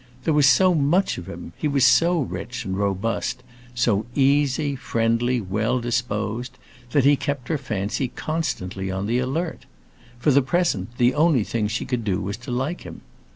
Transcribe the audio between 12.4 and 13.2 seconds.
like him.